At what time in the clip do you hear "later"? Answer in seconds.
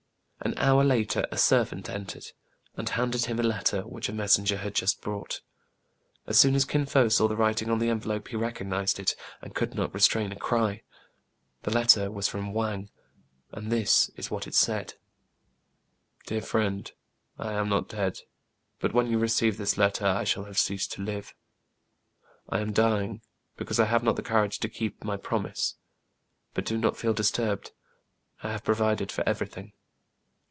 0.83-1.23